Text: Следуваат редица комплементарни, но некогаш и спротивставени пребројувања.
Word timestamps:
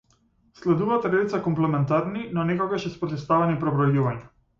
Следуваат 0.59 1.05
редица 1.09 1.41
комплементарни, 1.47 2.23
но 2.37 2.45
некогаш 2.53 2.87
и 2.89 2.93
спротивставени 2.95 3.59
пребројувања. 3.65 4.25